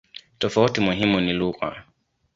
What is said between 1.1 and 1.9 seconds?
ni lugha.